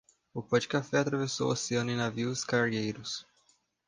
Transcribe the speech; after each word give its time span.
O 0.33 0.41
pó 0.41 0.57
de 0.57 0.67
café 0.67 0.97
atravessou 0.97 1.49
o 1.49 1.51
oceano 1.51 1.91
em 1.91 1.95
navios 1.95 2.43
cargueiros 2.43 3.23